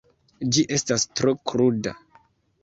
[0.55, 1.95] Ĝi estas tro kruda.